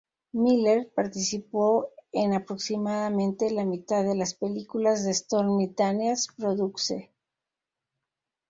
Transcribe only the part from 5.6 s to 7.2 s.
Daniels produce.